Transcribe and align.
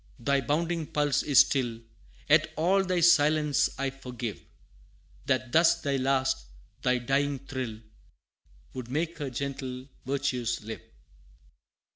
thy 0.17 0.41
bounding 0.41 0.87
pulse 0.87 1.21
is 1.21 1.41
still, 1.41 1.79
Yet 2.27 2.51
all 2.55 2.83
thy 2.83 3.01
silence 3.01 3.69
I 3.77 3.91
forgive, 3.91 4.41
That 5.27 5.51
thus 5.51 5.79
thy 5.81 5.97
last 5.97 6.47
thy 6.81 6.97
dying 6.97 7.37
thrill, 7.37 7.81
Would 8.73 8.89
make 8.89 9.19
Her 9.19 9.29
gentle 9.29 9.87
virtues 10.05 10.63
live! 10.63 10.81